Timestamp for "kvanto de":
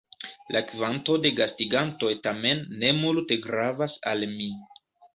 0.71-1.33